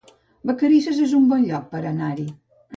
Vacarisses 0.51 1.03
es 1.09 1.15
un 1.19 1.29
bon 1.35 1.47
lloc 1.53 1.71
per 1.77 1.85
anar-hi 1.93 2.29